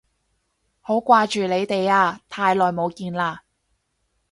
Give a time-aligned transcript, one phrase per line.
[0.79, 3.37] 好掛住你哋啊，太耐冇見喇